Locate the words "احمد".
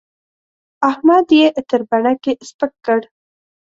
0.89-1.27